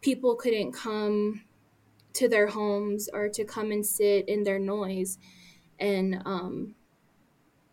[0.00, 1.42] people couldn't come
[2.14, 5.18] to their homes or to come and sit in their noise
[5.78, 6.74] and um,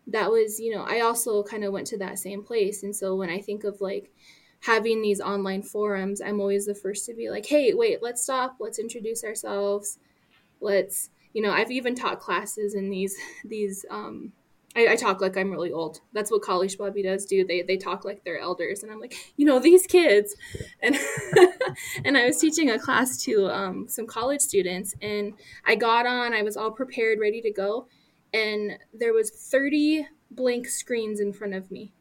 [0.08, 2.84] that was you know i also kind of went to that same place.
[2.84, 4.12] And so when i think of like
[4.62, 8.58] having these online forums i'm always the first to be like hey wait let's stop.
[8.60, 10.00] Let's introduce ourselves.
[10.62, 14.32] Let's you know, I've even taught classes in these these um,
[14.74, 16.00] I, I, talk like I'm really old.
[16.14, 17.46] That's what college Bobby does do.
[17.46, 20.34] They they talk like they're elders, and I'm like, you know, these kids,
[20.82, 20.98] and
[22.06, 25.34] and I was teaching a class to um, some college students, and
[25.66, 26.34] I got on.
[26.34, 27.88] I was all prepared, ready to go,
[28.36, 31.94] and there was 30 blank screens in front of me,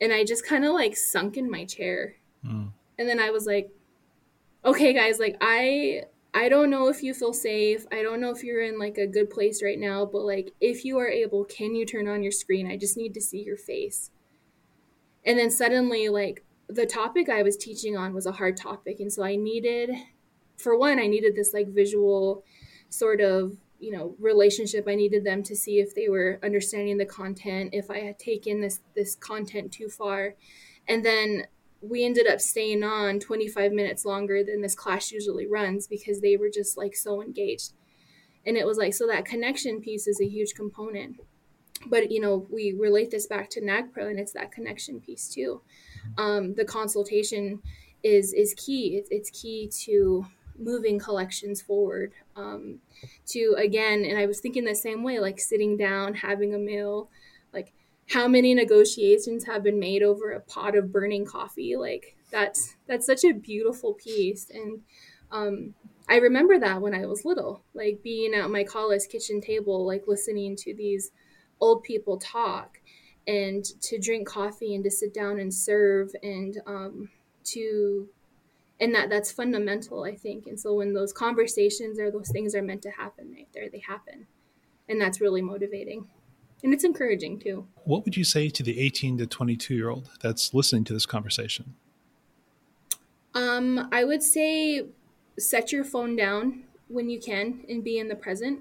[0.00, 2.70] and I just kind of like sunk in my chair, mm.
[2.98, 3.70] and then I was like,
[4.64, 6.02] okay, guys, like I
[6.34, 7.86] I don't know if you feel safe.
[7.92, 10.84] I don't know if you're in like a good place right now, but like if
[10.84, 12.70] you are able, can you turn on your screen?
[12.70, 14.10] I just need to see your face.
[15.24, 19.12] And then suddenly like the topic I was teaching on was a hard topic and
[19.12, 19.90] so I needed
[20.56, 22.44] for one I needed this like visual
[22.88, 24.86] sort of, you know, relationship.
[24.86, 28.60] I needed them to see if they were understanding the content, if I had taken
[28.60, 30.36] this this content too far.
[30.88, 31.46] And then
[31.80, 36.36] we ended up staying on 25 minutes longer than this class usually runs because they
[36.36, 37.72] were just like so engaged.
[38.46, 41.16] And it was like, so that connection piece is a huge component.
[41.86, 45.62] But, you know, we relate this back to NAGPRA and it's that connection piece too.
[46.16, 47.60] Um, the consultation
[48.04, 48.96] is, is key.
[48.96, 50.24] It's, it's key to
[50.56, 52.12] moving collections forward.
[52.36, 52.78] Um,
[53.28, 57.10] to, again, and I was thinking the same way, like sitting down, having a meal,
[57.52, 57.72] like
[58.08, 61.76] how many negotiations have been made over a pot of burning coffee?
[61.76, 64.50] Like that's that's such a beautiful piece.
[64.50, 64.80] And
[65.32, 65.74] um,
[66.08, 70.04] i remember that when i was little like being at my college kitchen table like
[70.06, 71.10] listening to these
[71.60, 72.78] old people talk
[73.26, 77.08] and to drink coffee and to sit down and serve and um,
[77.44, 78.08] to
[78.82, 82.62] and that that's fundamental i think and so when those conversations or those things are
[82.62, 84.26] meant to happen right there they happen
[84.88, 86.06] and that's really motivating
[86.62, 87.66] and it's encouraging too.
[87.84, 91.06] What would you say to the 18 to 22 year old that's listening to this
[91.06, 91.74] conversation?
[93.34, 94.86] Um, I would say
[95.38, 98.60] set your phone down when you can and be in the present.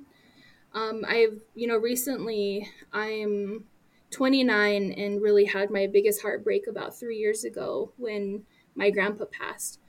[0.73, 3.65] Um, I've, you know, recently I'm
[4.11, 9.79] 29 and really had my biggest heartbreak about three years ago when my grandpa passed.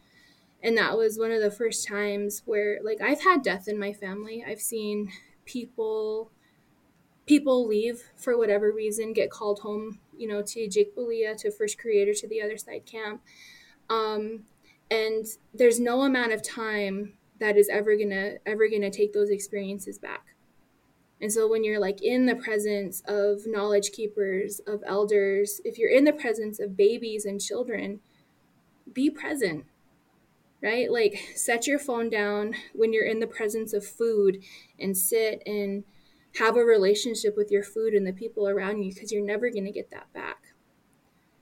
[0.62, 3.92] And that was one of the first times where, like, I've had death in my
[3.92, 4.44] family.
[4.46, 5.10] I've seen
[5.44, 6.30] people
[7.24, 11.78] people leave for whatever reason, get called home, you know, to Jake Balia, to First
[11.78, 13.22] Creator, to the other side camp.
[13.88, 14.44] Um,
[14.90, 19.98] and there's no amount of time that is ever gonna ever gonna take those experiences
[19.98, 20.34] back.
[21.20, 25.90] And so when you're like in the presence of knowledge keepers, of elders, if you're
[25.90, 28.00] in the presence of babies and children,
[28.92, 29.64] be present.
[30.62, 30.90] Right?
[30.90, 34.42] Like set your phone down when you're in the presence of food
[34.78, 35.82] and sit and
[36.38, 39.64] have a relationship with your food and the people around you because you're never going
[39.64, 40.54] to get that back.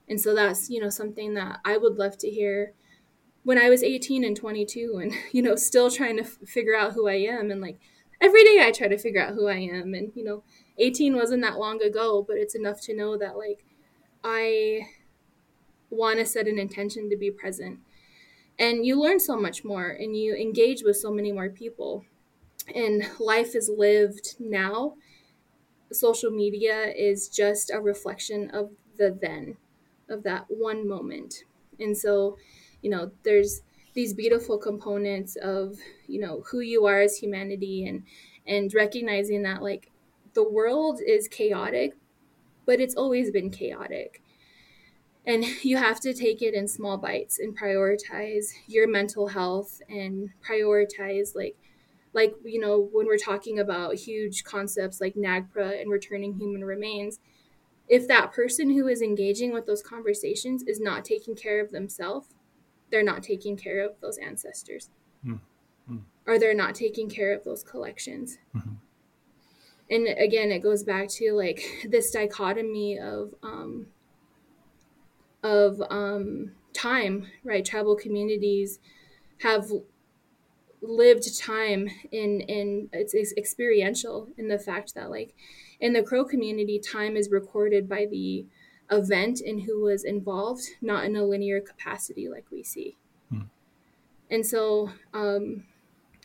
[0.09, 2.73] And so that's, you know, something that I would love to hear
[3.45, 6.93] when I was 18 and 22 and, you know, still trying to f- figure out
[6.93, 7.51] who I am.
[7.51, 7.79] And like
[8.21, 9.95] every day I try to figure out who I am.
[9.95, 10.43] And, you know,
[10.79, 13.65] 18 wasn't that long ago, but it's enough to know that like
[14.25, 14.89] I
[15.91, 17.79] want to set an intention to be present.
[18.61, 22.05] And you learn so much more and you engage with so many more people
[22.75, 24.97] and life is lived now,
[25.93, 29.57] social media is just a reflection of the then,
[30.09, 31.45] of that one moment.
[31.79, 32.39] And so,
[32.83, 33.63] you know, there's
[33.95, 38.05] these beautiful components of, you know, who you are as humanity and
[38.47, 39.91] and recognizing that like
[40.35, 41.97] the world is chaotic,
[42.67, 44.23] but it's always been chaotic.
[45.31, 50.31] And you have to take it in small bites and prioritize your mental health and
[50.47, 51.57] prioritize like
[52.13, 57.21] like you know when we're talking about huge concepts like NAGPRA and returning human remains
[57.89, 62.35] if that person who is engaging with those conversations is not taking care of themselves
[62.91, 64.91] they're not taking care of those ancestors
[65.25, 65.99] mm-hmm.
[66.27, 68.75] or they're not taking care of those collections mm-hmm.
[69.89, 73.87] and again it goes back to like this dichotomy of um
[75.43, 77.65] of um time right?
[77.65, 78.79] Tribal communities
[79.43, 79.71] have
[80.83, 85.35] lived time in in it's, it's experiential in the fact that like
[85.79, 88.47] in the crow community time is recorded by the
[88.91, 92.97] event and who was involved not in a linear capacity like we see.
[93.29, 93.43] Hmm.
[94.31, 95.65] and so um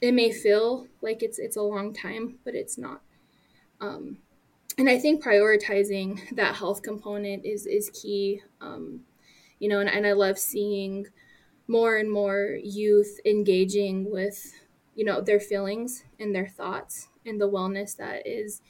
[0.01, 3.01] it may feel like it's it's a long time but it's not.
[3.81, 4.19] Um
[4.77, 9.01] and i think prioritizing that health component is is key um
[9.59, 11.05] you know and, and i love seeing
[11.67, 14.53] more and more youth engaging with
[14.95, 18.61] you know their feelings and their thoughts and the wellness that is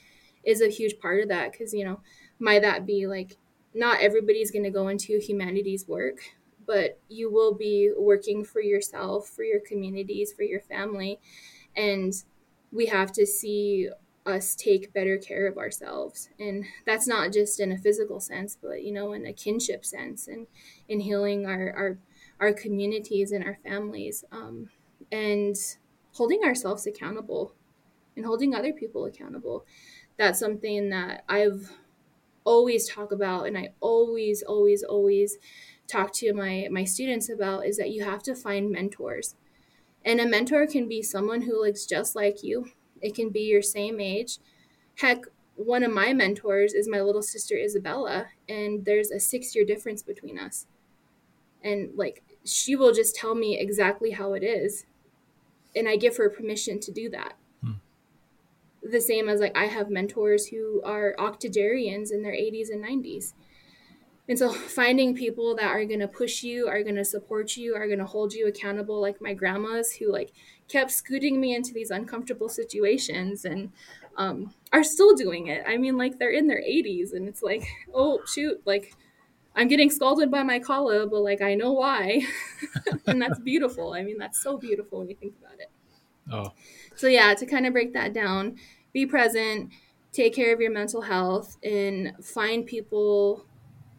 [0.43, 1.51] is a huge part of that.
[1.51, 1.99] Because you know
[2.39, 3.37] might that be like
[3.73, 6.19] not everybody's going to go into humanities work
[6.65, 11.19] but you will be working for yourself for your communities for your family.
[11.75, 12.13] And
[12.71, 13.89] we have to see
[14.25, 16.29] us take better care of ourselves.
[16.39, 20.27] And that's not just in a physical sense but you know in a kinship sense
[20.27, 20.47] and
[20.87, 21.97] in healing our our,
[22.39, 24.69] our communities and our families um,
[25.11, 25.55] and
[26.13, 27.53] holding ourselves accountable
[28.15, 29.65] and holding other people accountable.
[30.17, 31.71] That's something that i've
[32.45, 35.37] always talk about and i always always always
[35.87, 39.35] talk to my my students about is that you have to find mentors.
[40.03, 42.67] And a mentor can be someone who looks just like you
[43.05, 44.39] it can be your same age.
[44.95, 45.25] Heck,
[45.55, 50.01] one of my mentors is my little sister Isabella, and there's a six year difference
[50.01, 50.65] between us.
[51.63, 54.85] And like, she will just tell me exactly how it is.
[55.75, 57.33] And I give her permission to do that.
[57.61, 57.73] Hmm.
[58.81, 63.33] The same as like, I have mentors who are octogenarians in their 80s and 90s.
[64.27, 67.75] And so finding people that are going to push you, are going to support you,
[67.75, 70.31] are going to hold you accountable like my grandmas who like
[70.67, 73.71] kept scooting me into these uncomfortable situations and
[74.17, 75.63] um, are still doing it.
[75.67, 78.93] I mean, like they're in their 80s and it's like, oh, shoot, like
[79.55, 82.21] I'm getting scalded by my kala, but like I know why.
[83.07, 83.93] and that's beautiful.
[83.93, 85.69] I mean, that's so beautiful when you think about it.
[86.31, 86.53] Oh.
[86.95, 88.55] So, yeah, to kind of break that down,
[88.93, 89.69] be present,
[90.11, 93.45] take care of your mental health, and find people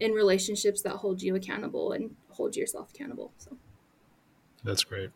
[0.00, 3.32] in relationships that hold you accountable and hold yourself accountable.
[3.38, 3.56] So,
[4.64, 5.10] that's great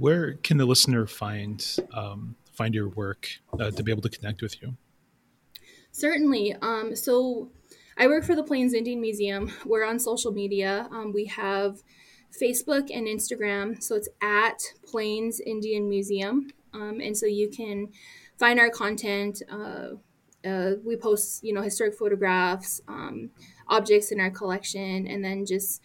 [0.00, 3.28] where can the listener find um, find your work
[3.58, 4.76] uh, to be able to connect with you?
[5.92, 6.56] Certainly.
[6.62, 7.50] Um, so
[7.96, 9.52] I work for the Plains Indian Museum.
[9.66, 10.88] We're on social media.
[10.90, 11.82] Um, we have
[12.40, 13.82] Facebook and Instagram.
[13.82, 16.48] So it's at Plains Indian Museum.
[16.72, 17.88] Um, and so you can
[18.38, 19.42] find our content.
[19.50, 19.96] Uh,
[20.46, 23.30] uh, we post, you know, historic photographs, um,
[23.68, 25.82] objects in our collection, and then just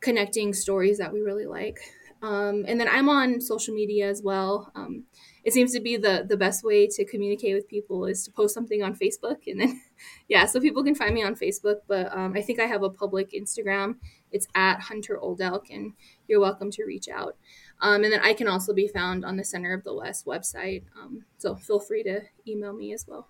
[0.00, 1.78] connecting stories that we really like.
[2.22, 4.72] Um, and then I'm on social media as well.
[4.74, 5.04] Um,
[5.44, 8.54] it seems to be the the best way to communicate with people is to post
[8.54, 9.80] something on Facebook, and then
[10.28, 11.76] yeah, so people can find me on Facebook.
[11.86, 13.96] But um, I think I have a public Instagram.
[14.32, 15.92] It's at Hunter Old Elk, and
[16.26, 17.36] you're welcome to reach out.
[17.80, 20.82] Um, and then I can also be found on the Center of the West website.
[21.00, 23.28] Um, so feel free to email me as well.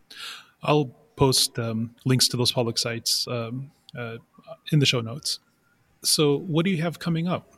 [0.62, 3.50] I'll post um, links to those public sites uh,
[4.72, 5.40] in the show notes.
[6.02, 7.57] So, what do you have coming up?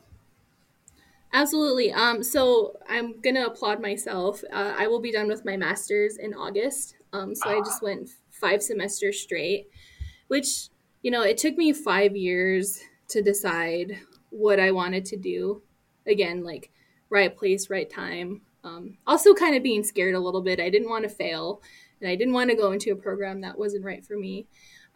[1.33, 1.93] Absolutely.
[1.93, 4.43] Um, so I'm gonna applaud myself.
[4.51, 6.95] Uh, I will be done with my master's in August.
[7.13, 7.49] Um, so.
[7.49, 9.67] I just went five semesters straight,
[10.27, 10.69] which
[11.01, 12.79] you know it took me five years
[13.09, 15.61] to decide what I wanted to do.
[16.05, 16.71] Again, like
[17.09, 18.41] right place, right time.
[18.63, 20.59] Um, also, kind of being scared a little bit.
[20.59, 21.61] I didn't want to fail,
[21.99, 24.47] and I didn't want to go into a program that wasn't right for me.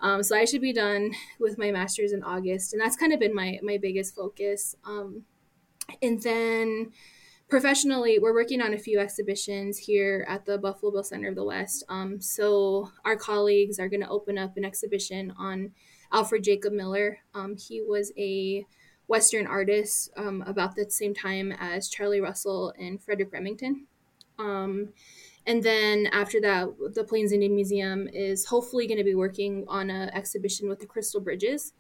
[0.02, 3.20] Um, so I should be done with my master's in August, and that's kind of
[3.20, 4.76] been my my biggest focus.
[4.84, 5.24] Um,
[6.02, 6.92] and then
[7.48, 11.44] professionally, we're working on a few exhibitions here at the Buffalo Bill Center of the
[11.44, 11.84] West.
[11.90, 15.72] Um, so our colleagues are going to open up an exhibition on
[16.12, 17.20] Alfred Jacob Miller.
[17.34, 18.66] Um, he was a
[19.08, 23.86] Western artist um, about the same time as Charlie Russell and Frederick Remington.
[24.40, 24.90] Um,
[25.46, 29.90] and then after that, the Plains Indian Museum is hopefully going to be working on
[29.90, 31.74] an exhibition with the Crystal Bridges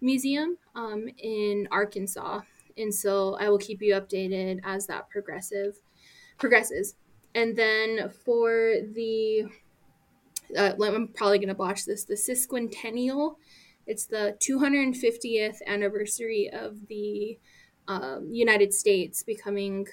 [0.00, 2.40] Museum um, in Arkansas
[2.76, 5.78] and so I will keep you updated as that progressive
[6.38, 6.94] progresses.
[7.34, 9.44] And then for the
[10.56, 13.36] uh, I'm probably gonna botch this the sesquicentennial.
[13.86, 17.38] It's the 250th anniversary of the
[17.86, 19.86] um, United States becoming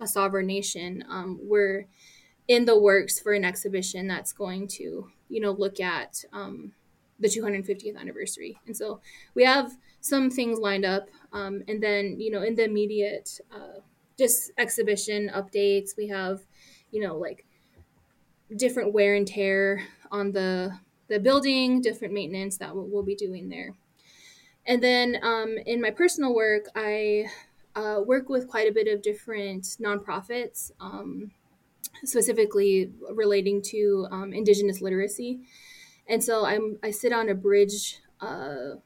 [0.00, 1.02] a sovereign nation.
[1.08, 1.86] Um, we're
[2.46, 6.72] in the works for an exhibition that's going to, you know, look at um,
[7.18, 8.58] the 250th anniversary.
[8.66, 9.00] And so
[9.34, 11.08] we have some things lined up.
[11.32, 13.80] Um, and then, you know, in the immediate, uh,
[14.18, 16.40] just exhibition updates, we have,
[16.90, 17.44] you know, like
[18.56, 20.78] different wear and tear on the
[21.08, 23.74] the building, different maintenance that we'll, be doing there.
[24.66, 27.24] And then um, in my personal work, I
[27.74, 31.30] uh, work with quite a bit of different nonprofits, um,
[32.04, 35.40] specifically relating to um, Indigenous literacy.
[36.06, 38.00] And so I'm I sit on a bridge.
[38.20, 38.76] Uh,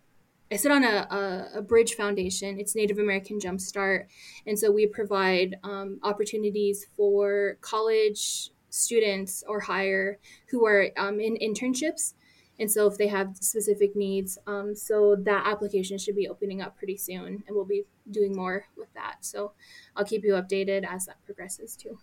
[0.53, 2.61] I sit on a, a, a, bridge foundation.
[2.61, 4.09] It's Native American Jumpstart,
[4.47, 10.19] and so we provide um, opportunities for college students or higher
[10.51, 12.13] who are um, in internships.
[12.61, 16.77] And so, if they have specific needs, um, so that application should be opening up
[16.77, 19.17] pretty soon, and we'll be doing more with that.
[19.21, 19.53] So,
[19.97, 21.97] I'll keep you updated as that progresses too.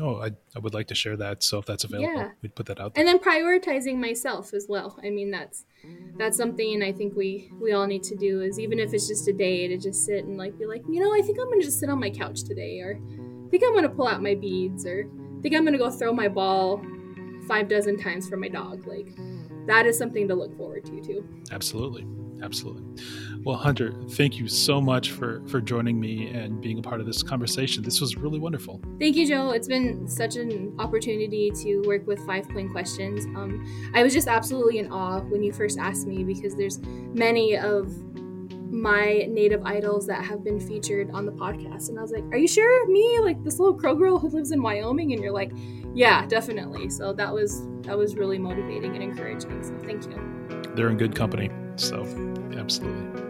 [0.00, 1.42] Oh, I, I would like to share that.
[1.42, 2.30] So if that's available, yeah.
[2.40, 2.94] we'd put that out.
[2.94, 3.04] There.
[3.04, 4.98] And then prioritizing myself as well.
[5.04, 5.64] I mean, that's
[6.16, 8.40] that's something I think we we all need to do.
[8.40, 11.00] Is even if it's just a day to just sit and like be like, you
[11.00, 12.98] know, I think I'm gonna just sit on my couch today, or
[13.46, 15.06] I think I'm gonna pull out my beads, or
[15.42, 16.82] think I'm gonna go throw my ball
[17.46, 18.86] five dozen times for my dog.
[18.86, 19.14] Like
[19.66, 21.28] that is something to look forward to too.
[21.50, 22.06] Absolutely.
[22.42, 22.82] Absolutely.
[23.44, 27.06] Well, Hunter, thank you so much for for joining me and being a part of
[27.06, 27.82] this conversation.
[27.82, 28.80] This was really wonderful.
[28.98, 29.50] Thank you, Joe.
[29.50, 33.24] It's been such an opportunity to work with Five Plain Questions.
[33.36, 36.80] Um, I was just absolutely in awe when you first asked me because there's
[37.14, 37.92] many of
[38.72, 42.38] my native idols that have been featured on the podcast, and I was like, "Are
[42.38, 43.18] you sure me?
[43.20, 45.52] Like this little crow girl who lives in Wyoming?" And you're like,
[45.94, 49.62] "Yeah, definitely." So that was that was really motivating and encouraging.
[49.62, 50.72] So thank you.
[50.74, 51.50] They're in good company.
[51.76, 52.31] So
[52.62, 53.20] absolutely.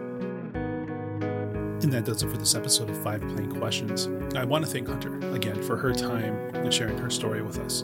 [1.81, 4.07] And that does it for this episode of Five Plain Questions.
[4.35, 7.83] I want to thank Hunter again for her time and sharing her story with us.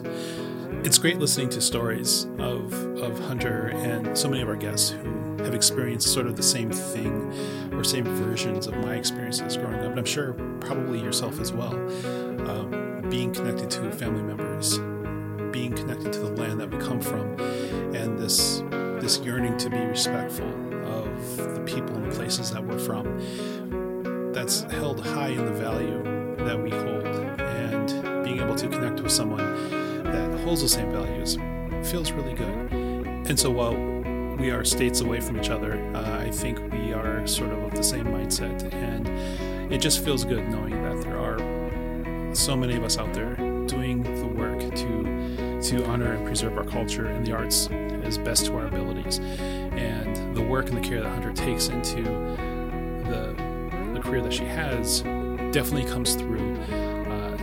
[0.84, 5.36] It's great listening to stories of, of Hunter and so many of our guests who
[5.42, 7.32] have experienced sort of the same thing
[7.72, 9.86] or same versions of my experiences growing up.
[9.86, 11.74] And I'm sure probably yourself as well.
[12.48, 14.78] Um, being connected to family members,
[15.52, 17.38] being connected to the land that we come from,
[17.94, 18.62] and this
[19.00, 20.69] this yearning to be respectful
[21.74, 26.02] people and places that we're from that's held high in the value
[26.44, 27.06] that we hold.
[27.40, 31.36] And being able to connect with someone that holds the same values
[31.90, 32.72] feels really good.
[33.28, 33.76] And so while
[34.36, 37.74] we are states away from each other, uh, I think we are sort of of
[37.74, 38.72] the same mindset.
[38.72, 43.34] And it just feels good knowing that there are so many of us out there
[43.66, 48.46] doing the work to to honor and preserve our culture and the arts as best
[48.46, 49.18] to our abilities.
[49.18, 53.34] And the work and the care that Hunter takes into the
[53.92, 55.02] the career that she has
[55.52, 57.36] definitely comes through uh,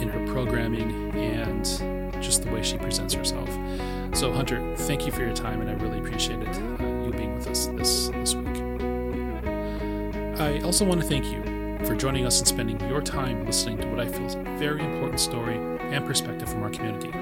[0.00, 1.64] in her programming and
[2.22, 3.50] just the way she presents herself.
[4.14, 7.46] So, Hunter, thank you for your time, and I really appreciated uh, you being with
[7.48, 8.56] us this, this week.
[10.40, 11.42] I also want to thank you
[11.84, 14.82] for joining us and spending your time listening to what I feel is a very
[14.82, 17.12] important story and perspective from our community.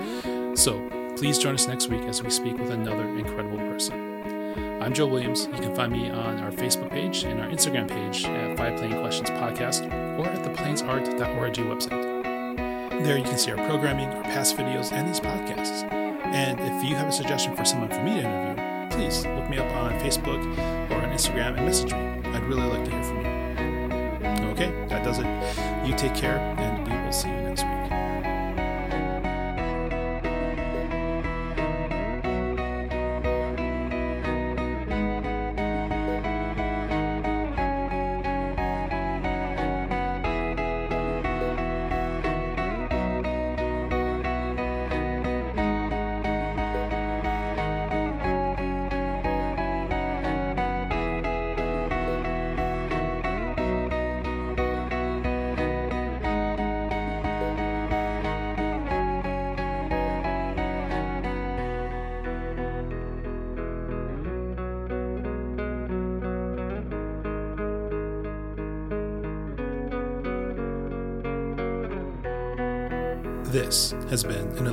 [0.54, 4.05] So, please join us next week as we speak with another incredible person.
[4.86, 5.46] I'm Joe Williams.
[5.46, 8.92] You can find me on our Facebook page and our Instagram page at Five Plain
[9.00, 9.84] Questions Podcast
[10.16, 13.02] or at the plainsart.org website.
[13.02, 15.82] There you can see our programming, our past videos, and these podcasts.
[15.92, 19.58] And if you have a suggestion for someone for me to interview, please look me
[19.58, 20.40] up on Facebook
[20.92, 22.30] or on Instagram and message me.
[22.30, 24.50] I'd really like to hear from you.
[24.52, 25.84] Okay, that does it.
[25.84, 26.38] You take care,
[74.16, 74.66] has been an